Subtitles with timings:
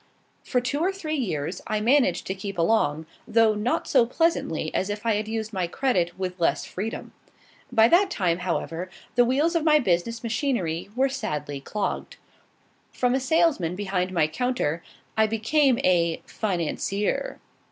[0.43, 4.89] For two or three years, I managed to keep along, though not so pleasantly as
[4.89, 7.13] if I had used my credit with less freedom.
[7.71, 12.17] By that time, however, the wheels of my business machinery were sadly clogged.
[12.91, 14.81] From a salesman behind my counter,
[15.15, 17.39] I became a "financier."